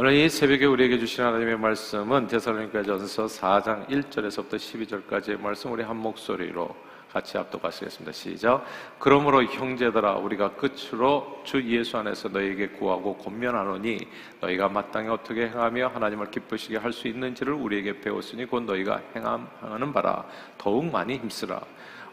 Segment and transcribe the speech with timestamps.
[0.00, 6.72] 오늘 이 새벽에 우리에게 주신 하나님의 말씀은 데살로니가전서 4장 1절에서부터 12절까지의 말씀 우리 한 목소리로
[7.12, 8.12] 같이 합독하시겠습니다.
[8.12, 8.64] 시작.
[9.00, 14.06] 그러므로 형제들아 우리가 끝으로 주 예수 안에서 너희에게 구하고 권면하노니
[14.40, 20.24] 너희가 마땅히 어떻게 행하며 하나님을 기쁘시게 할 수 있는지를 우리에게 배웠으니 곧 너희가 행하는 바라
[20.56, 21.60] 더욱 많이 힘쓰라.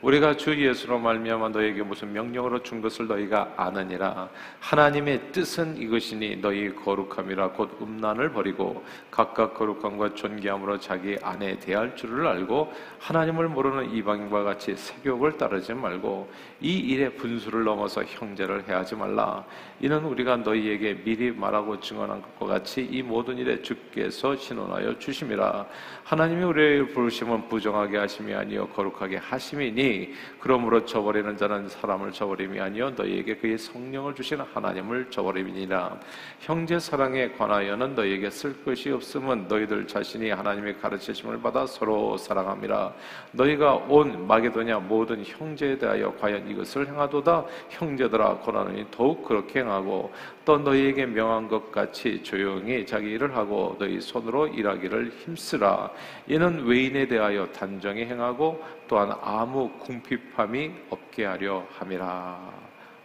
[0.06, 4.30] 우리가 주 예수로 말미암아 너에게 무슨 명령으로 준 것을 너희가 아느니라.
[4.60, 7.54] 하나님의 뜻은 이것이니 너희 거룩함이라.
[7.54, 14.76] 곧 음란을 버리고 각각 거룩함과 존귀함으로 자기 아내 대할 줄을 알고 하나님을 모르는 이방인과 같이
[14.76, 19.44] 세욕을 따르지 말고 이 일의 분수를 넘어서 형제를 해하지 말라
[19.82, 25.66] 이는 우리가 너희에게 미리 말하고 증언한 것과 같이 이 모든 일에 주께서 신원하여 주심이라.
[26.06, 33.36] 하나님이 우리를 부르심은 부정하게 하심이 아니요 거룩하게 하심이니 그러므로 저버리는 자는 사람을 저버림이 아니요 너희에게
[33.38, 36.00] 그의 성령을 주신 하나님을 저버림이니라.
[36.40, 42.94] 형제 사랑에 관하여는 너희에게 쓸 것이 없음은 너희들 자신이 하나님의 가르치심을 받아 서로 사랑함이라.
[43.34, 47.46] 너희가 온 마게도냐 모든 형제에 대하여 과연 이것을 행하도다?
[47.70, 50.14] 형제들아 권하노니 더욱 그렇게 행하고
[50.46, 55.90] 또 너희에게 명한 것 같이 조용히 자기 일을 하고 너희 손으로 일하기를 힘쓰라.
[56.28, 62.54] 이는 외인에 대하여 단정히 행하고 또한 아무 궁핍함이 없게 하려 함이라.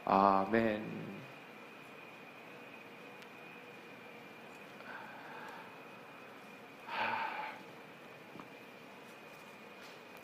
[0.04, 1.10] 아멘.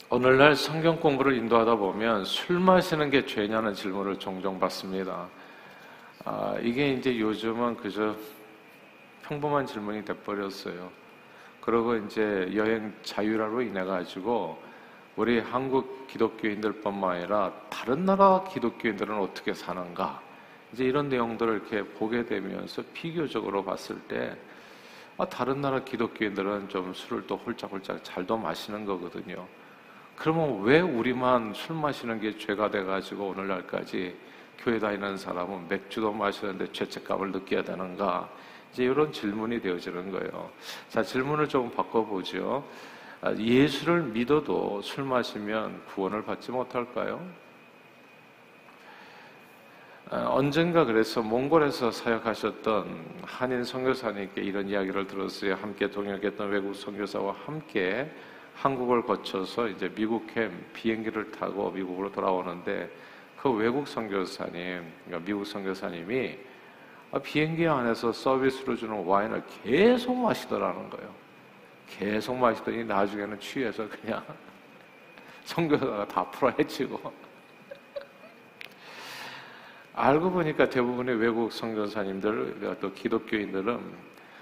[0.08, 5.28] 오늘날 성경 공부를 인도하다 보면 술 마시는 게 죄냐는 질문을 종종 받습니다.
[6.28, 8.16] 아, 이게 이제 요즘은 그저
[9.22, 10.90] 평범한 질문이 돼버렸어요.
[11.60, 14.60] 그리고 이제 여행 자유화로 인해 가지고
[15.14, 20.20] 우리 한국 기독교인들뿐만 아니라 다른 나라 기독교인들은 어떻게 사는가
[20.72, 24.36] 이제 이런 내용들을 이렇게 보게 되면서 비교적으로 봤을 때
[25.18, 29.46] 아, 다른 나라 기독교인들은 좀 술을 또 홀짝홀짝 잘도 마시는 거거든요.
[30.16, 34.26] 그러면 왜 우리만 술 마시는 게 죄가 돼가지고 오늘날까지
[34.58, 38.28] 교회 다니는 사람은 맥주도 마시는데 죄책감을 느껴야 되는가?
[38.72, 40.50] 이제 이런 질문이 되어지는 거예요.
[40.88, 42.64] 자, 질문을 조금 바꿔보죠.
[43.22, 47.26] 아, 예수를 믿어도 술 마시면 구원을 받지 못할까요?
[50.10, 55.54] 아, 언젠가 그래서 몽골에서 사역하셨던 한인 선교사님께 이런 이야기를 들었어요.
[55.54, 58.10] 함께 동역했던 외국 선교사와 함께
[58.54, 62.90] 한국을 거쳐서 이제 미국 캠 비행기를 타고 미국으로 돌아오는데
[63.46, 66.36] 그 외국 선교사님, 그러니까 미국 선교사님이
[67.22, 71.14] 비행기 안에서 서비스로 주는 와인을 계속 마시더라는 거예요.
[71.86, 74.20] 계속 마시더니 나중에는 취해서 그냥
[75.44, 77.12] 선교사가 다 풀어헤치고
[79.94, 83.80] 알고 보니까 대부분의 외국 선교사님들 또 기독교인들은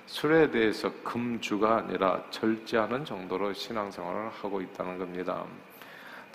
[0.06, 5.44] 술에 대해서 금주가 아니라 절제하는 정도로 신앙생활을 하고 있다는 겁니다.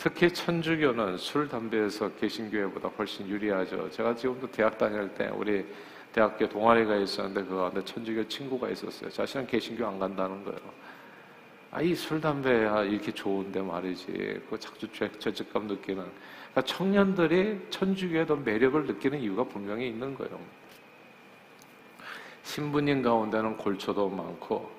[0.02, 3.92] 특히 천주교는 술, 담배에서 개신교회보다 훨씬 유리하죠.
[3.92, 5.66] 제가 지금도 대학 다닐 때 우리
[6.14, 9.10] 대학교 동아리가 있었는데 그 가운데 천주교 친구가 있었어요.
[9.10, 10.60] 자신은 개신교 안 간다는 거예요.
[11.72, 14.42] 아, 이 술, 담배야 이렇게 좋은데 말이지.
[14.50, 14.88] 그 자주
[15.20, 16.06] 죄책감 느끼는.
[16.06, 20.40] 그러니까 청년들이 천주교에 더 매력을 느끼는 이유가 분명히 있는 거예요.
[22.44, 24.72] 신부님 가운데는 골초도 많고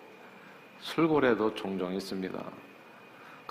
[0.81, 2.43] 술고래도 종종 있습니다.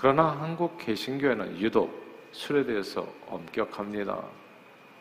[0.00, 1.92] 그러나 한국 개신교회는 유독
[2.32, 4.18] 술에 대해서 엄격합니다.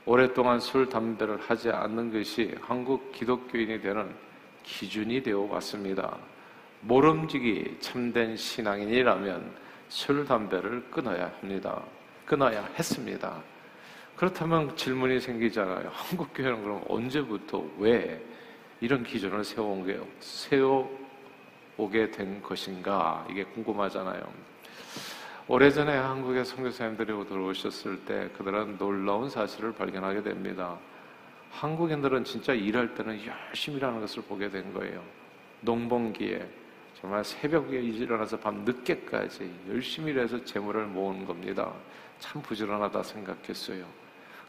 [0.05, 4.13] 오랫동안 술, 담배를 하지 않는 것이 한국 기독교인이 되는
[4.63, 6.17] 기준이 되어 왔습니다.
[6.81, 9.55] 모름지기 참된 신앙인이라면
[9.87, 11.81] 술, 담배를 끊어야 합니다.
[12.25, 13.41] 끊어야 했습니다.
[14.17, 15.91] 그렇다면 질문이 생기잖아요.
[15.95, 18.21] 한국교회는 그럼 언제부터 왜
[18.81, 24.48] 이런 기준을 세워온 게 세워오게 된 것인가 이게 궁금하잖아요.
[25.47, 30.77] 오래전에 한국의 선교사님들이 들어오셨을 때 그들은 놀라운 사실을 발견하게 됩니다.
[31.51, 35.03] 한국인들은 진짜 일할 때는 열심히 일하는 것을 보게 된 거예요.
[35.61, 36.47] 농번기에
[37.01, 41.71] 정말 새벽에 일어나서 밤 늦게까지 열심히 일해서 재물을 모으는 겁니다.
[42.19, 43.85] 참 부지런하다 생각했어요.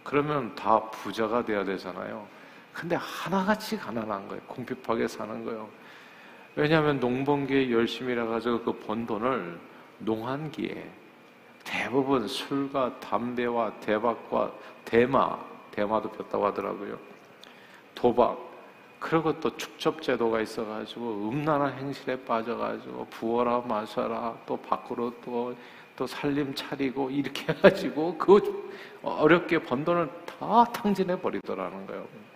[0.03, 2.27] 그러면 다 부자가 돼야 되잖아요.
[2.73, 4.43] 근데 하나같이 가난한 거예요.
[4.43, 5.69] 궁핍하게 사는 거예요.
[6.57, 9.59] 왜냐하면 농번기에 열심히 일해가지고 그 번 돈을
[10.01, 10.91] 농한기에
[11.65, 14.53] 대부분 술과 담배와 대박과
[14.85, 15.39] 대마,
[15.71, 16.99] 대마도 폈다고 하더라고요.
[17.95, 18.39] 도박,
[18.99, 25.55] 그리고 또 축첩제도가 있어가지고 음란한 행실에 빠져가지고 부어라 마셔라 또 밖으로 또,
[25.97, 28.71] 또 살림 차리고 이렇게 해가지고 그
[29.03, 32.30] 어렵게 번 돈을 다 탕진해 버리더라는 거예요.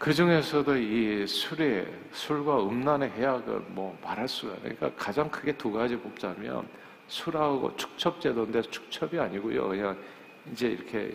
[0.00, 5.94] 그 중에서도 이 술에 술과 음란의 해악을 뭐 말할 수가 그러니까 가장 크게 두 가지
[5.94, 6.66] 뽑자면
[7.06, 9.98] 술하고 축첩제도인데 축첩이 아니고요 그냥
[10.50, 11.14] 이제 이렇게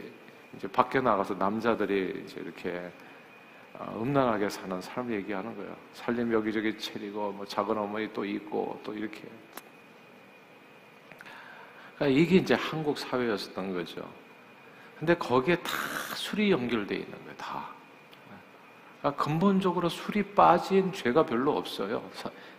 [0.55, 2.91] 이제 밖에 나가서 남자들이 이제 이렇게
[3.73, 5.75] 어, 음란하게 사는 삶 얘기하는 거예요.
[5.91, 9.23] 살림 여기저기 차리고 뭐 작은 어머니 또 있고 또 이렇게.
[11.95, 14.07] 그러니까 이게 이제 한국 사회였었던 거죠.
[14.97, 15.71] 근데 거기에 다
[16.15, 17.35] 술이 연결돼 있는 거예요.
[17.35, 17.74] 다.
[19.05, 22.01] 그러니까 근본적으로 술이 빠진 죄가 별로 없어요.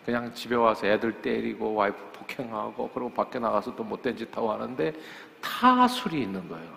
[0.06, 4.92] 그냥 집에 와서 애들 때리고 와이프 폭행하고 그리고 밖에 나가서 또 못된 짓 하고 하는데
[5.40, 6.68] 다 술이 있는 거예요.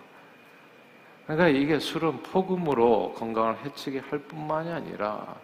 [1.27, 5.35] 그러니까 이게 술은 폭음으로 건강을 해치게 할 뿐만이 아니라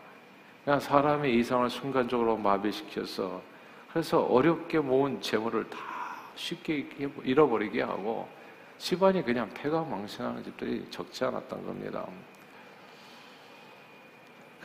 [0.63, 3.43] 그냥 사람의 이성을 순간적으로 마비시켜서
[3.91, 5.77] 그래서 어렵게 모은 재물을 다
[6.33, 6.89] 쉽게
[7.23, 8.27] 잃어버리게 하고
[8.79, 12.07] 집안이 그냥 폐가 망신하는 집들이 적지 않았던 겁니다.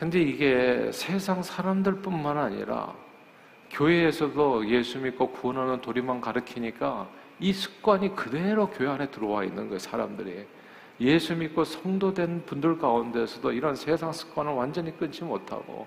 [0.01, 2.91] 근데 이게 세상 사람들뿐만 아니라
[3.69, 7.07] 교회에서도 예수 믿고 구원하는 도리만 가르치니까
[7.39, 10.47] 이 습관이 그대로 교회 안에 들어와 있는 거예요, 사람들이.
[11.01, 15.85] 예수 믿고 성도된 분들 가운데서도 이런 세상 습관을 완전히 끊지 못하고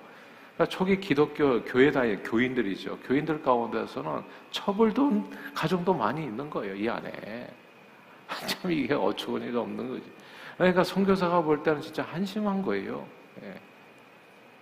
[0.55, 2.99] 그러니까 초기 기독교 교회 다니 교인들이죠.
[2.99, 4.22] 교인들 가운데서는
[4.52, 6.76] 처벌도 가정도 많이 있는 거예요.
[6.76, 7.50] 이 안에
[8.46, 10.05] 참 이게 어처구니가 없는 거지.
[10.56, 13.05] 그러니까 선교사가 볼 때는 진짜 한심한 거예요.
[13.43, 13.74] 예.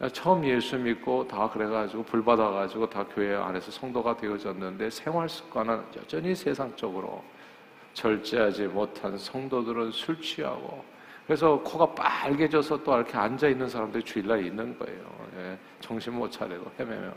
[0.09, 6.35] 처음 예수 믿고 다 그래가지고 불 받아가지고 다 교회 안에서 성도가 되어졌는데 생활 습관은 여전히
[6.35, 7.23] 세상적으로
[7.95, 10.85] 절제하지 못한 성도들은 술 취하고
[11.27, 15.01] 그래서 코가 빨개져서 또 이렇게 앉아 있는 사람들이 주일날 있는 거예요.
[15.37, 17.13] 예, 정신 못 차리고 헤매며 예.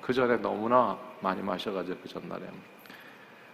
[0.00, 2.42] 그 전에 너무나 많이 마셔가지고 그 전날에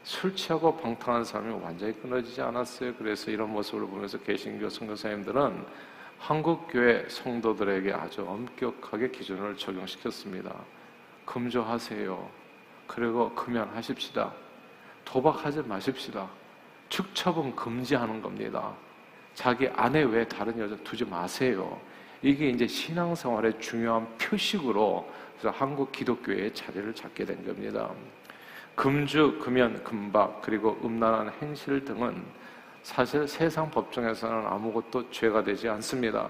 [0.02, 2.94] 술 취하고 방탕한 사람이 완전히 끊어지지 않았어요.
[2.96, 5.64] 그래서 이런 모습을 보면서 개신교 선교사님들은
[6.20, 10.54] 한국 교회 성도들에게 아주 엄격하게 기준을 적용시켰습니다.
[11.24, 12.28] 금조하세요.
[12.86, 14.30] 그리고 금연하십시다.
[15.06, 16.28] 도박하지 마십시다.
[16.90, 18.74] 축첩은 금지하는 겁니다.
[19.32, 21.80] 자기 아내 외 다른 여자 두지 마세요.
[22.20, 27.90] 이게 이제 신앙생활의 중요한 표식으로 그래서 한국 기독교의 자리를 잡게 된 겁니다.
[28.74, 32.22] 금주, 금연, 금박, 그리고 음란한 행실 등은
[32.82, 36.28] 사실 세상 법정에서는 아무것도 죄가 되지 않습니다.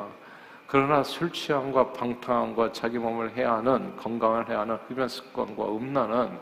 [0.67, 6.39] 그러나 술 취함과 방탕함과 자기 몸을 해하는 건강을 해하는 흡연 습관과 음란은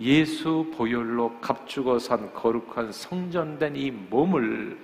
[0.00, 4.78] 예수 보혈로 값주고 산 거룩한 성전된 이 몸을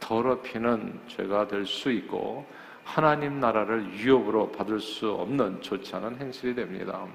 [0.00, 2.46] 더럽히는 죄가 될 수 있고
[2.84, 7.06] 하나님 나라를 유업으로 받을 수 없는 좋지 않은 행실이 됩니다.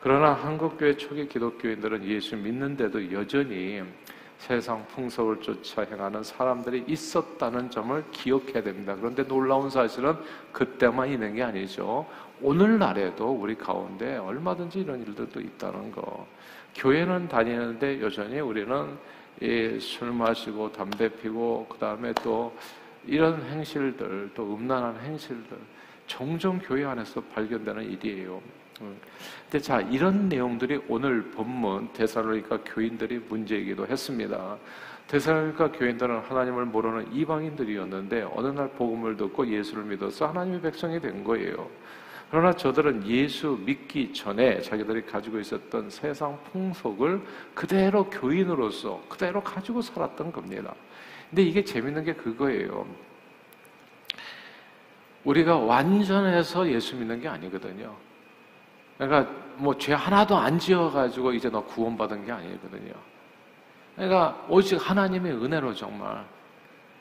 [0.00, 3.82] 그러나 한국교회 초기 기독교인들은 예수 믿는데도 여전히
[4.40, 8.96] 세상 풍속을 쫓아 행하는 사람들이 있었다는 점을 기억해야 됩니다.
[8.96, 10.14] 그런데 놀라운 사실은
[10.50, 12.06] 그때만 있는 게 아니죠.
[12.40, 16.26] 오늘날에도 우리 가운데 얼마든지 이런 일들도 있다는 거.
[16.74, 18.96] 교회는 다니는데 여전히 우리는
[19.78, 22.56] 술 마시고 담배 피고 그 다음에 또
[23.06, 25.58] 이런 행실들 또 음란한 행실들
[26.06, 28.40] 종종 교회 안에서 발견되는 일이에요.
[28.80, 34.56] 근데 자 이런 내용들이 오늘 본문 대사로니까 교인들이 문제이기도 했습니다.
[35.06, 41.68] 대사로니까 교인들은 하나님을 모르는 이방인들이었는데 어느 날 복음을 듣고 예수를 믿어서 하나님의 백성이 된 거예요.
[42.30, 47.20] 그러나 저들은 예수 믿기 전에 자기들이 가지고 있었던 세상 풍속을
[47.54, 50.72] 그대로 교인으로서 그대로 가지고 살았던 겁니다.
[51.28, 52.86] 근데 이게 재밌는 게 그거예요.
[55.24, 57.96] 우리가 완전해서 예수 믿는 게 아니거든요.
[59.00, 62.92] 그러니까 뭐 죄 하나도 안 지어가지고 이제 너 구원받은 게 아니거든요.
[63.96, 66.24] 그러니까 오직 하나님의 은혜로 정말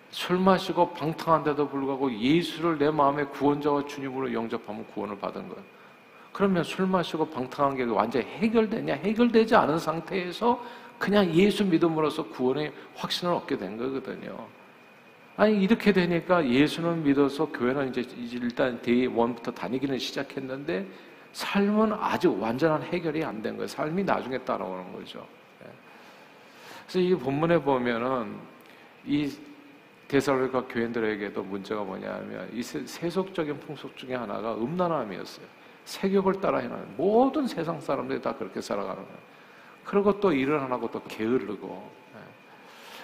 [0.09, 5.63] 술 마시고 방탕한데도 불구하고 예수를 내 마음의 구원자와 주님으로 영접하면 구원을 받은 거예요.
[6.31, 8.93] 그러면 술 마시고 방탕한 게 완전히 해결되냐?
[8.95, 10.63] 해결되지 않은 상태에서
[10.97, 14.47] 그냥 예수 믿음으로써 구원의 확신을 얻게 된 거거든요.
[15.37, 18.03] 아니, 이렇게 되니까 예수는 믿어서 교회는 이제
[18.33, 20.85] 일단 day one부터 다니기는 시작했는데
[21.33, 23.67] 삶은 아주 완전한 해결이 안 된 거예요.
[23.67, 25.25] 삶이 나중에 따라오는 거죠.
[25.63, 25.69] 예.
[26.83, 28.35] 그래서 이 본문에 보면은
[29.05, 29.31] 이
[30.07, 35.45] 데살로니가 교인들에게도 문제가 뭐냐면 이 세속적인 풍속 중에 하나가 음란함이었어요.
[35.85, 39.19] 세격을 따라 해나는 모든 세상 사람들이 다 그렇게 살아가는 거예요.
[39.85, 41.91] 그리고 또 일을 안 하고 또 게으르고.
[42.15, 42.19] 예.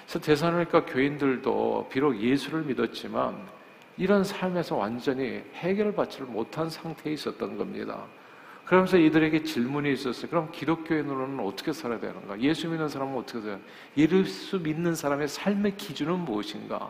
[0.03, 3.35] 그래서 데살로니가 교인들도 비록 예수를 믿었지만
[3.97, 8.03] 이런 삶에서 완전히 해결받지를 못한 상태에 있었던 겁니다.
[8.65, 10.29] 그러면서 이들에게 질문이 있었어요.
[10.29, 12.39] 그럼 기독교인으로는 어떻게 살아야 되는가?
[12.41, 13.97] 예수 믿는 사람은 어떻게 살아야 되는가?
[13.97, 16.89] 예수 믿는 사람의 삶의 기준은 무엇인가?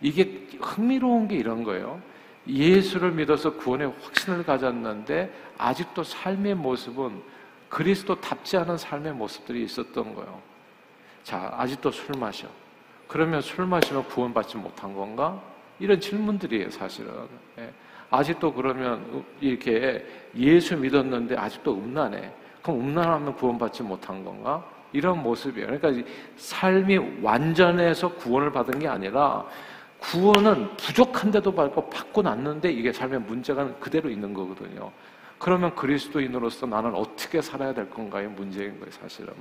[0.00, 2.00] 이게 흥미로운 게 이런 거예요.
[2.46, 7.22] 예수를 믿어서 구원의 확신을 가졌는데 아직도 삶의 모습은
[7.68, 10.42] 그리스도답지 않은 삶의 모습들이 있었던 거예요.
[11.22, 12.48] 자, 아직도 술 마셔.
[13.06, 15.40] 그러면 술 마시면 구원받지 못한 건가?
[15.80, 17.10] 이런 질문들이에요, 사실은.
[17.58, 17.72] 예.
[18.10, 20.04] 아직도 그러면 이렇게
[20.36, 22.30] 예수 믿었는데 아직도 음란해.
[22.62, 24.64] 그럼 음란하면 구원받지 못한 건가?
[24.92, 25.78] 이런 모습이에요.
[25.78, 29.46] 그러니까 삶이 완전해서 구원을 받은 게 아니라
[30.00, 34.90] 구원은 부족한데도 받고 받고 났는데 이게 삶의 문제가 그대로 있는 거거든요.
[35.38, 39.32] 그러면 그리스도인으로서 나는 어떻게 살아야 될 건가의 문제인 거예요, 사실은.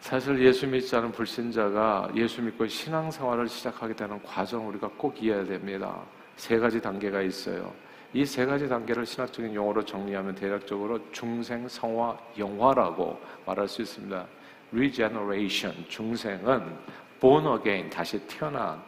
[0.00, 6.00] 사실 예수 믿지 않은 불신자가 예수 믿고 신앙생활을 시작하게 되는 과정 우리가 꼭 이해해야 됩니다.
[6.36, 7.72] 세 가지 단계가 있어요.
[8.12, 14.26] 이 세 가지 단계를 신학적인 용어로 정리하면 대략적으로 중생, 성화, 영화라고 말할 수 있습니다.
[14.72, 16.76] regeneration, 중생은
[17.20, 18.82] born again, 다시 태어난,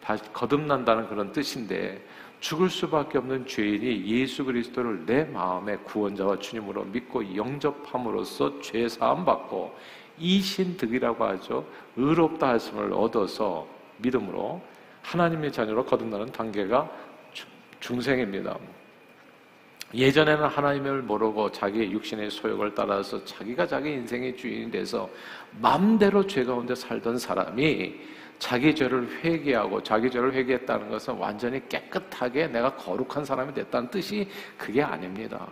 [0.00, 2.00] 다시 거듭난다는 그런 뜻인데
[2.40, 9.74] 죽을 수밖에 없는 죄인이 예수 그리스도를 내 마음의 구원자와 주님으로 믿고 영접함으로써 죄 사함 받고
[10.18, 11.66] 이신득이라고 하죠.
[11.96, 13.66] 의롭다 하심을 얻어서
[13.98, 14.60] 믿음으로
[15.02, 16.90] 하나님의 자녀로 거듭나는 단계가
[17.80, 18.56] 중생입니다.
[19.94, 25.08] 예전에는 하나님을 모르고 자기의 육신의 소욕을 따라서 자기가 자기 인생의 주인이 돼서
[25.60, 27.94] 마음대로 죄 가운데 살던 사람이
[28.38, 34.82] 자기 죄를 회개하고 자기 죄를 회개했다는 것은 완전히 깨끗하게 내가 거룩한 사람이 됐다는 뜻이 그게
[34.82, 35.48] 아닙니다.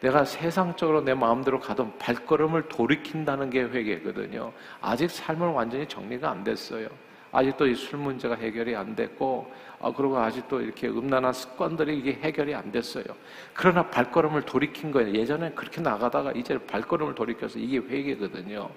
[0.00, 4.52] 내가 세상적으로 내 마음대로 가던 발걸음을 돌이킨다는 게 회개거든요.
[4.80, 6.88] 아직 삶을 완전히 정리가 안 됐어요.
[7.32, 12.54] 아직도 이 술 문제가 해결이 안 됐고, 아, 그리고 아직도 이렇게 음란한 습관들이 이게 해결이
[12.54, 13.04] 안 됐어요.
[13.52, 15.14] 그러나 발걸음을 돌이킨 거예요.
[15.14, 18.70] 예전에 그렇게 나가다가 이제 발걸음을 돌이켜서 이게 회개거든요.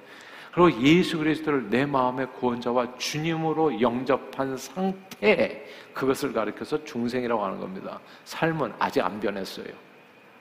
[0.53, 7.99] 그리고 예수 그리스도를 내 마음의 구원자와 주님으로 영접한 상태, 그것을 가리켜서 중생이라고 하는 겁니다.
[8.25, 9.88] 삶은 아직 안 변했어요.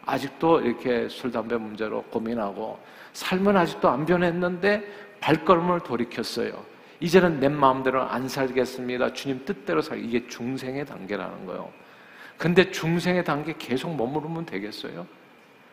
[0.09, 2.79] 아직도 이렇게 술, 담배 문제로 고민하고
[3.13, 4.83] 삶은 아직도 안 변했는데
[5.21, 6.65] 발걸음을 돌이켰어요.
[7.01, 9.13] 이제는 내 마음대로 안 살겠습니다.
[9.13, 11.71] 주님 뜻대로 살 이게 중생의 단계라는 거예요.
[12.39, 15.07] 근데 중생의 단계 계속 머무르면 되겠어요?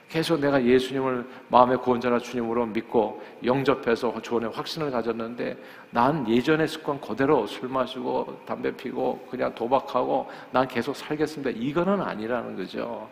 [0.10, 5.58] 계속 내가 예수님을 마음의 구원자나 주님으로 믿고 영접해서 조언의 확신을 가졌는데
[5.92, 11.52] 난 예전의 습관 그대로 술 마시고 담배 피고 그냥 도박하고 난 계속 살겠습니다.
[11.52, 13.10] 이거는 아니라는 거죠.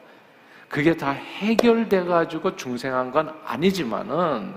[0.73, 4.55] 그게 다 해결돼 가지고 중생한 건 아니지만은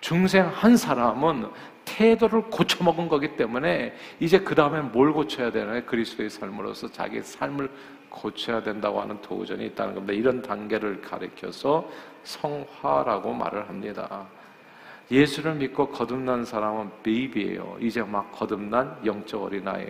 [0.00, 1.50] 중생한 사람은
[1.84, 5.84] 태도를 고쳐먹은 거기 때문에 이제 그 다음에 뭘 고쳐야 되나요?
[5.84, 7.70] 그리스도의 삶으로서 자기 삶을
[8.08, 10.14] 고쳐야 된다고 하는 도전이 있다는 겁니다.
[10.14, 11.86] 이런 단계를 가리켜서
[12.22, 14.26] 성화라고 말을 합니다.
[15.10, 17.76] 예수를 믿고 거듭난 사람은 베이비예요.
[17.80, 19.88] 이제 막 거듭난 영적 어린아이.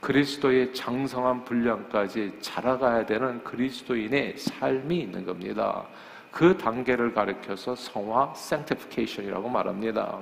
[0.00, 5.84] 그리스도의 장성한 분량까지 자라가야 되는 그리스도인의 삶이 있는 겁니다.
[6.30, 10.18] 그 단계를 가리켜서 성화, sanctification이라고 말합니다.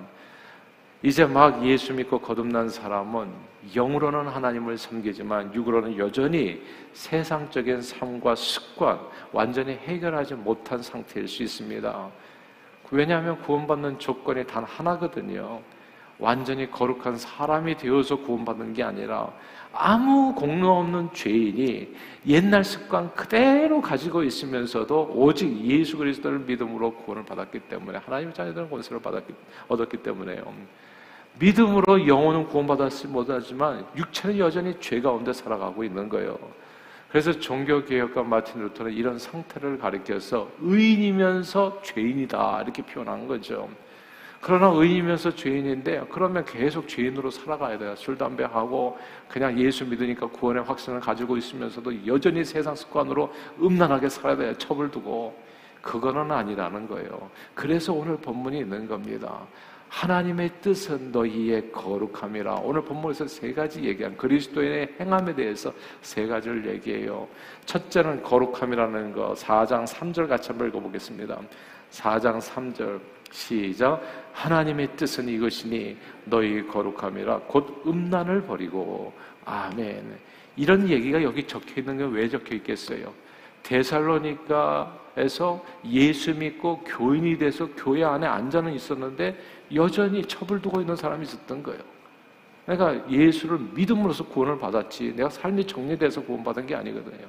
[1.02, 3.28] 이제 막 예수 믿고 거듭난 사람은
[3.75, 6.61] 영으로는 하나님을 섬기지만 육으로는 여전히
[6.92, 8.99] 세상적인 삶과 습관
[9.32, 12.08] 완전히 해결하지 못한 상태일 수 있습니다.
[12.90, 15.61] 왜냐하면 구원받는 조건이 단 하나거든요.
[16.18, 19.32] 완전히 거룩한 사람이 되어서 구원받는 게 아니라
[19.72, 21.94] 아무 공로 없는 죄인이
[22.26, 29.00] 옛날 습관 그대로 가지고 있으면서도 오직 예수 그리스도를 믿음으로 구원을 받았기 때문에 하나님의 자녀들은 권세를
[29.00, 29.32] 받았기,
[29.68, 30.42] 얻었기 때문에요.
[31.38, 36.38] 믿음으로 영혼은 구원받았지 못하지만 육체는 여전히 죄 가운데 살아가고 있는 거예요.
[37.08, 43.68] 그래서 종교개혁가 마틴 루터는 이런 상태를 가리켜서 의인이면서 죄인이다 이렇게 표현한 거죠.
[44.40, 47.95] 그러나 의인이면서 죄인인데 그러면 계속 죄인으로 살아가야 돼요.
[47.97, 48.97] 술, 담배 하고
[49.28, 54.54] 그냥 예수 믿으니까 구원의 확신을 가지고 있으면서도 여전히 세상 습관으로 음란하게 살아야 돼요.
[54.54, 55.49] 첩을 두고.
[55.83, 57.30] 그거는 아니라는 거예요.
[57.54, 59.47] 그래서 오늘 본문이 있는 겁니다.
[59.88, 62.57] 하나님의 뜻은 너희의 거룩함이라.
[62.57, 67.26] 오늘 본문에서 세 가지 얘기한 그리스도인의 행함에 대해서 세 가지를 얘기해요.
[67.64, 71.40] 첫째는 거룩함이라는 거 4장 3절 같이 한번 읽어보겠습니다.
[71.90, 79.12] 4장 3절 시작 하나님의 뜻은 이것이니 너희 거룩함이라 곧 음란을 버리고
[79.44, 80.18] 아멘
[80.56, 83.12] 이런 얘기가 여기 적혀 있는 게왜 적혀 있겠어요?
[83.62, 89.37] 데살로니카에서 예수 믿고 교인이 돼서 교회 안에 앉아는 있었는데
[89.75, 91.80] 여전히 첩을 두고 있는 사람이 있었던 거예요.
[92.66, 97.26] 그러니까 예수를 믿음으로써 구원을 받았지 내가 삶이 정리돼서 구원받은 게 아니거든요.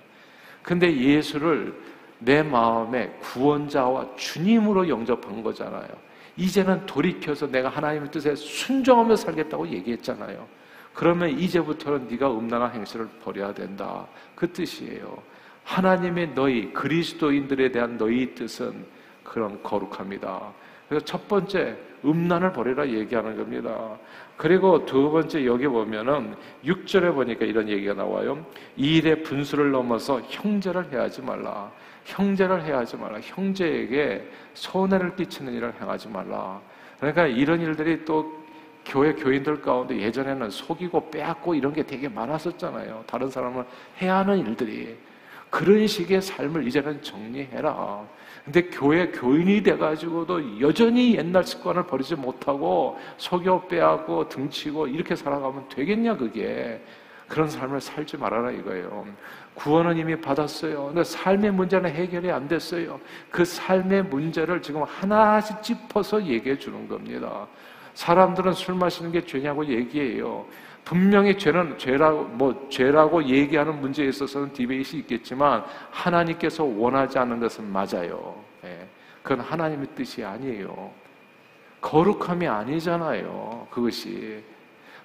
[0.61, 1.73] 근데 예수를
[2.19, 5.87] 내 마음에 구원자와 주님으로 영접한 거잖아요.
[6.37, 10.47] 이제는 돌이켜서 내가 하나님의 뜻에 순종하며 살겠다고 얘기했잖아요.
[10.93, 14.05] 그러면 이제부터는 네가 음란한 행실을 버려야 된다.
[14.35, 15.21] 그 뜻이에요.
[15.63, 18.85] 하나님의 너희 그리스도인들에 대한 너희 뜻은
[19.23, 20.51] 그런 거룩합니다.
[20.87, 23.97] 그래서 첫 번째 음란을 버리라 얘기하는 겁니다.
[24.39, 28.45] 그리고 두 번째 여기 보면은 6절에 보니까 이런 얘기가 나와요.
[28.77, 31.69] 이 일의 분수를 넘어서 형제를 해하지 말라.
[32.05, 33.19] 형제를 해하지 말라.
[33.21, 36.61] 형제에게 손해를 끼치는 일을 행하지 말라.
[37.01, 38.33] 그러니까 이런 일들이 또
[38.85, 43.03] 교회 교인들 가운데 예전에는 속이고 빼앗고 이런 게 되게 많았었잖아요.
[43.07, 43.65] 다른 사람을
[44.01, 44.97] 해야 하는 일들이.
[45.49, 48.05] 그런 식의 삶을 이제는 정리해라.
[48.45, 56.17] 근데 교회 교인이 돼가지고도 여전히 옛날 습관을 버리지 못하고 속여 빼하고 등치고 이렇게 살아가면 되겠냐,
[56.17, 56.81] 그게.
[57.27, 59.05] 그런 삶을 살지 말아라 이거예요.
[59.53, 60.87] 구원은 이미 받았어요.
[60.87, 62.99] 근데 삶의 문제는 해결이 안 됐어요.
[63.29, 67.47] 그 삶의 문제를 지금 하나씩 짚어서 얘기해 주는 겁니다.
[67.99, 70.45] 사람들은 술 마시는 게 죄냐고 얘기해요.
[70.85, 78.41] 분명히 죄는 죄라고 뭐 죄라고 얘기하는 문제에 있어서는 디베이트이 있겠지만 하나님께서 원하지 않는 것은 맞아요.
[78.63, 78.87] 예.
[79.21, 80.91] 그건 하나님의 뜻이 아니에요.
[81.81, 83.67] 거룩함이 아니잖아요.
[83.69, 84.45] 그것이.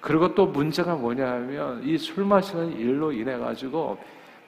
[0.01, 3.99] 그리고 또 문제가 뭐냐면 이 술 마시는 일로 인해 가지고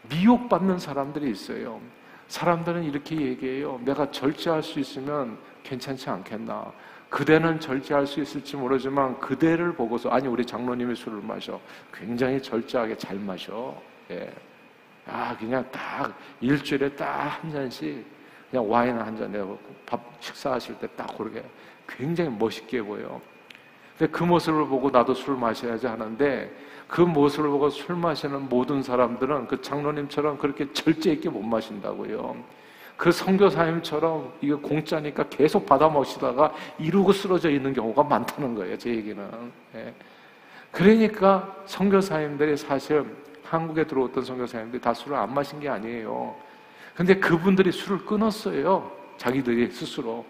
[0.08, 1.80] 미혹받는 사람들이 있어요.
[2.28, 3.80] 사람들은 이렇게 얘기해요.
[3.84, 6.72] 내가 절제할 수 있으면 괜찮지 않겠나.
[7.08, 11.60] 그대는 절제할 수 있을지 모르지만 그대를 보고서 아니 우리 장로님이 술을 마셔
[11.94, 14.32] 굉장히 절제하게 잘 마셔 예.
[15.06, 18.04] 아 그냥 딱 일주일에 딱 한 잔씩
[18.50, 21.42] 그냥 와인 한 잔 내고 밥 식사하실 때딱 그렇게
[21.88, 23.20] 굉장히 멋있게 보여.
[23.96, 26.50] 근데 그 모습을 보고 나도 술 마셔야지 하는데
[26.88, 32.36] 그 모습을 보고 술 마시는 모든 사람들은 그 장로님처럼 그렇게 절제 있게 못 마신다고요.
[32.96, 38.78] 그 선교사님처럼 이거 공짜니까 계속 받아 먹시다가 이루고 쓰러져 있는 경우가 많다는 거예요.
[38.78, 39.52] 제 얘기는.
[39.74, 39.94] 예.
[40.72, 43.04] 그러니까 선교사님들이 사실
[43.44, 46.34] 한국에 들어왔던 선교사님들이 다 술을 안 마신 게 아니에요.
[46.94, 48.90] 근데 그분들이 술을 끊었어요.
[49.18, 50.24] 자기들이 스스로.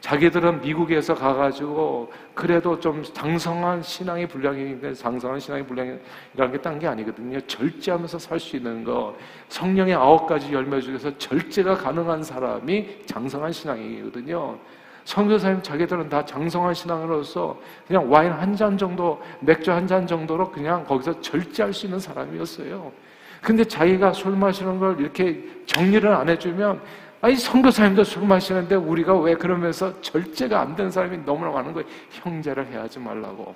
[0.00, 7.40] 자기들은 미국에서 가가지고 그래도 좀 장성한 신앙의 분량인데 장성한 신앙의 분량이라는 게 딴 게 아니거든요.
[7.40, 9.14] 절제하면서 살 수 있는 것.
[9.48, 14.58] 성령의 아홉 가지 열매 중에서 절제가 가능한 사람이 장성한 신앙이거든요.
[15.04, 20.84] 성교사님 자기들은 다 장성한 신앙으로서 그냥 와인 한 잔 정도, 맥주 한 잔 정도로 그냥
[20.84, 22.92] 거기서 절제할 수 있는 사람이었어요.
[23.40, 26.80] 근데 자기가 술 마시는 걸 이렇게 정리를 안 해주면
[27.20, 31.88] 아니 선교사님도 술 마시는데 우리가 왜 그러면서 절제가 안 된 사람이 너무나 많은 거예요.
[32.10, 33.54] 형제를 해하지 말라고.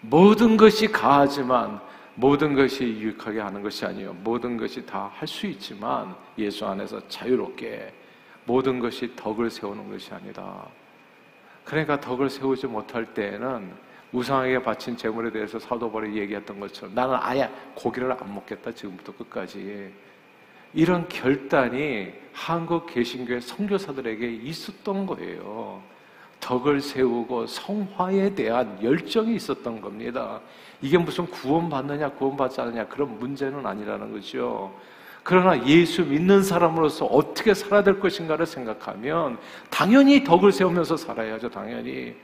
[0.00, 1.80] 모든 것이 가하지만
[2.14, 4.12] 모든 것이 유익하게 하는 것이 아니에요.
[4.22, 7.92] 모든 것이 다 할 수 있지만 예수 안에서 자유롭게
[8.44, 10.66] 모든 것이 덕을 세우는 것이 아니다.
[11.64, 13.72] 그러니까 덕을 세우지 못할 때에는
[14.12, 19.92] 우상에게 바친 재물에 대해서 사도 바울이 얘기했던 것처럼 나는 아예 고기를 안 먹겠다 지금부터 끝까지
[20.74, 25.82] 이런 결단이 한국 개신교의 선교사들에게 있었던 거예요.
[26.40, 30.40] 덕을 세우고 성화에 대한 열정이 있었던 겁니다.
[30.80, 34.74] 이게 무슨 구원받느냐, 구원받지 않느냐, 그런 문제는 아니라는 거죠.
[35.22, 39.38] 그러나 예수 믿는 사람으로서 어떻게 살아야 될 것인가를 생각하면
[39.70, 42.16] 당연히 덕을 세우면서 살아야죠, 당연히.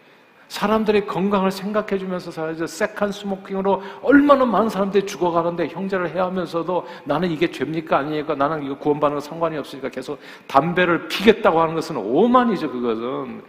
[0.49, 2.67] 사람들의 건강을 생각해 주면서 살아야죠.
[2.67, 7.99] 색한 스모킹으로 얼마나 많은 사람들이 죽어가는데 형제를 해야 하면서도 나는 이게 죄입니까?
[7.99, 13.43] 아니니까 나는 이거 구원받는 거 상관이 없으니까 계속 담배를 피겠다고 하는 것은 오만이죠, 그것은.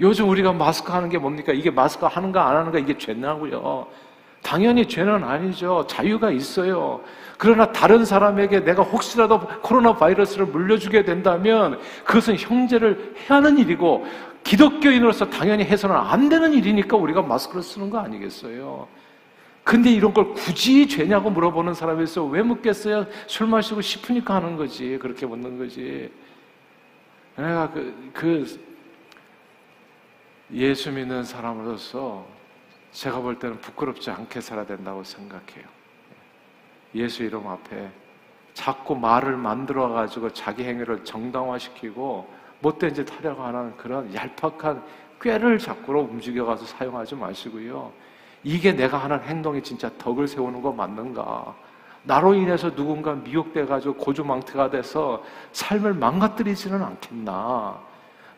[0.00, 1.52] 요즘 우리가 마스크 하는 게 뭡니까?
[1.52, 3.86] 이게 마스크 하는가 안 하는가 이게 죄나고요.
[4.42, 5.84] 당연히 죄는 아니죠.
[5.88, 7.00] 자유가 있어요.
[7.36, 14.06] 그러나 다른 사람에게 내가 혹시라도 코로나 바이러스를 물려주게 된다면 그것은 형제를 해야 하는 일이고
[14.46, 18.86] 기독교인으로서 당연히 해서는 안 되는 일이니까 우리가 마스크를 쓰는 거 아니겠어요?
[19.64, 22.24] 근데 이런 걸 굳이 죄냐고 물어보는 있어.
[22.24, 23.06] 왜 묻겠어요?
[23.26, 24.98] 술 마시고 싶으니까 하는 거지.
[25.02, 26.12] 그렇게 묻는 거지.
[27.34, 28.60] 내가 그, 그,
[30.52, 32.24] 예수 믿는 사람으로서
[32.92, 35.64] 제가 볼 때는 부끄럽지 않게 살아야 된다고 생각해요.
[36.94, 37.90] 예수 이름 앞에
[38.54, 44.82] 자꾸 말을 만들어 가지고 자기 행위를 정당화시키고 못된 짓 하려고 하는 그런 얄팍한
[45.20, 47.92] 꾀를 자꾸로 움직여가서 사용하지 마시고요.
[48.44, 51.54] 이게 내가 하는 행동이 진짜 덕을 세우는 거 맞는가?
[52.04, 57.80] 나로 인해서 누군가 미혹돼가지고 고주망태가 돼서 삶을 망가뜨리지는 않겠나?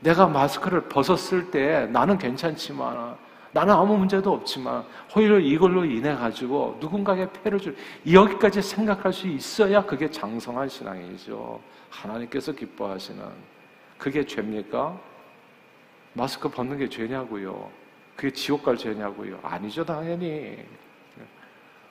[0.00, 3.16] 내가 마스크를 벗었을 때 나는 괜찮지만
[3.52, 4.84] 나는 아무 문제도 없지만
[5.16, 7.76] 오히려 이걸로 인해 가지고 누군가에게 폐를 줄
[8.10, 11.60] 여기까지 생각할 수 있어야 그게 장성한 신앙이죠.
[11.90, 13.22] 하나님께서 기뻐하시는
[13.98, 14.98] 그게 죄입니까?
[16.14, 17.70] 마스크 벗는 게 죄냐고요.
[18.16, 19.40] 그게 지옥 갈 죄냐고요?
[19.42, 20.64] 아니죠, 당연히.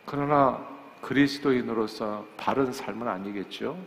[0.06, 0.66] 그러나
[1.02, 3.78] 그리스도인으로서 바른 삶은 아니겠죠?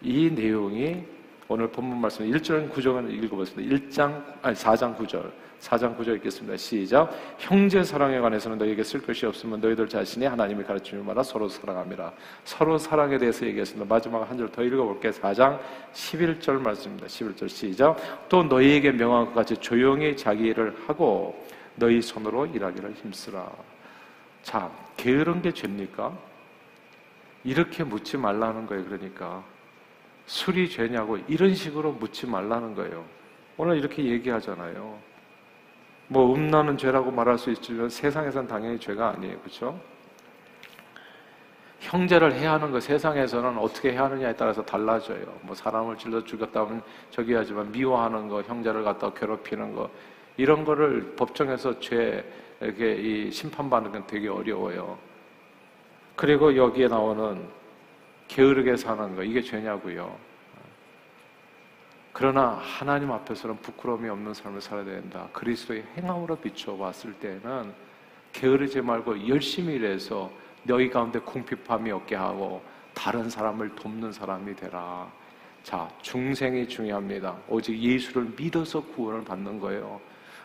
[0.00, 1.04] 이 내용이
[1.50, 3.76] 오늘 본문 말씀 1절 9절을 읽어보겠습니다.
[3.76, 5.30] 1장, 아니 4장 9절.
[5.60, 6.56] 4장 9절 읽겠습니다.
[6.58, 7.10] 시작.
[7.38, 12.12] 형제 사랑에 관해서는 너에게 쓸 것이 없으면 너희들 자신이 하나님이 가르치는 마다 서로 사랑합니다.
[12.44, 13.92] 서로 사랑에 대해서 얘기했습니다.
[13.92, 15.10] 마지막 한 절 더 읽어볼게요.
[15.12, 15.58] 4장
[15.94, 17.06] 11절 말씀입니다.
[17.06, 17.96] 11절 시작.
[18.28, 21.34] 또 너희에게 명한 것 같이 조용히 자기 일을 하고
[21.76, 23.50] 너희 손으로 일하기를 힘쓰라.
[24.42, 26.12] 자, 게으른 게 죄입니까?
[27.42, 28.84] 이렇게 묻지 말라는 거예요.
[28.84, 29.42] 그러니까
[30.28, 33.04] 술이 죄냐고 이런 식으로 묻지 말라는 거예요.
[33.56, 34.98] 오늘 이렇게 얘기하잖아요.
[36.06, 39.38] 뭐 음란은 죄라고 말할 수 있지만 세상에선 당연히 죄가 아니에요.
[39.40, 39.80] 그렇죠?
[41.80, 45.24] 형제를 해야 하는 거 세상에서는 어떻게 해야 하느냐에 따라서 달라져요.
[45.42, 49.88] 뭐 사람을 질러 죽였다 면 저기 하지만 미워하는 거, 형제를 갖다 괴롭히는 거
[50.36, 52.22] 이런 거를 법정에서 죄
[52.60, 54.98] 이렇게 이 심판받는 건 되게 어려워요.
[56.16, 57.48] 그리고 여기에 나오는
[58.28, 60.16] 게으르게 사는 거 이게 죄냐고요.
[62.12, 65.28] 그러나 하나님 앞에서는 부끄러움이 없는 삶을 살아야 된다.
[65.32, 67.72] 그리스도의 행함으로 비춰봤을 때는
[68.32, 70.30] 게으르지 말고 열심히 일해서
[70.64, 72.62] 너희 가운데 궁핍함이 없게 하고
[72.92, 75.08] 다른 사람을 돕는 사람이 되라.
[75.62, 77.36] 자, 중생이 중요합니다.
[77.48, 80.00] 오직 예수를 믿어서 구원을 받는 거예요.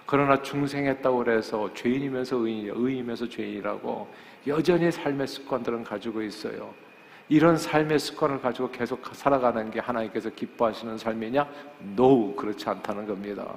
[0.05, 4.13] 그러나 중생했다고 해서 죄인이면서 의인, 의인이면서 죄인이라고
[4.47, 6.73] 여전히 삶의 습관들은 가지고 있어요.
[7.29, 11.47] 이런 삶의 습관을 가지고 계속 살아가는 게 하나님께서 기뻐하시는 삶이냐?
[11.97, 13.55] No, 그렇지 않다는 겁니다.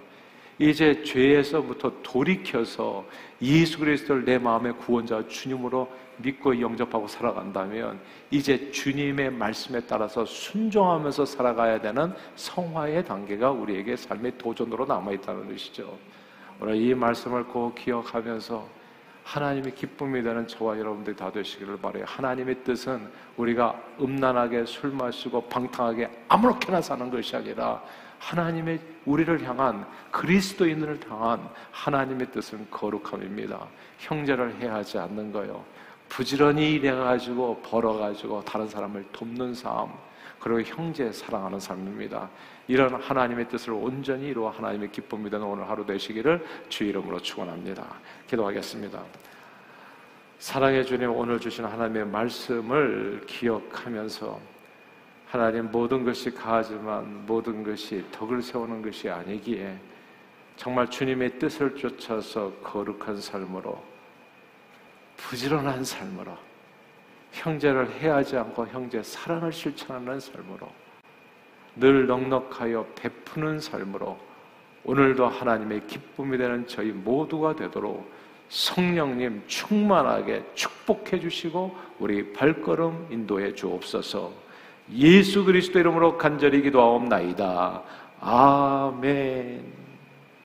[0.58, 3.04] 이제 죄에서부터 돌이켜서
[3.42, 8.00] 예수 그리스도를 내 마음의 구원자 주님으로 믿고 영접하고 살아간다면
[8.30, 15.98] 이제 주님의 말씀에 따라서 순종하면서 살아가야 되는 성화의 단계가 우리에게 삶의 도전으로 남아 있다는 것이죠.
[16.58, 18.75] 오늘 이 말씀을 꼭 기억하면서
[19.26, 22.04] 하나님의 기쁨이 되는 저와 여러분들이 다 되시기를 바래요.
[22.06, 27.82] 하나님의 뜻은 우리가 음란하게 술 마시고 방탕하게 아무렇게나 사는 것이 아니라
[28.20, 33.66] 하나님의 우리를 향한 그리스도인을 향한 하나님의 뜻은 거룩함입니다.
[33.98, 35.64] 형제를 해하지 않는 거요.
[36.08, 39.92] 부지런히 일해가지고 벌어가지고 다른 사람을 돕는 삶,
[40.38, 42.30] 그리고 형제 사랑하는 삶입니다.
[42.68, 47.84] 이런 하나님의 뜻을 온전히 이루어 하나님의 기쁨이 되는 오늘 하루 되시기를 주 이름으로 축원합니다.
[48.26, 49.02] 기도하겠습니다.
[50.38, 54.38] 사랑해 주님 오늘 주신 하나님의 말씀을 기억하면서
[55.26, 59.76] 하나님 모든 것이 가하지만 모든 것이 덕을 세우는 것이 아니기에
[60.56, 63.82] 정말 주님의 뜻을 쫓아서 거룩한 삶으로
[65.16, 66.36] 부지런한 삶으로
[67.32, 70.68] 형제를 해하지 않고 형제 사랑을 실천하는 삶으로
[71.76, 74.18] 늘 넉넉하여 베푸는 삶으로
[74.84, 78.10] 오늘도 하나님의 기쁨이 되는 저희 모두가 되도록
[78.48, 84.46] 성령님 충만하게 축복해 주시고 우리 발걸음 인도해 주옵소서
[84.94, 87.82] 예수 그리스도 이름으로 간절히 기도하옵나이다.
[88.20, 89.85] 아멘.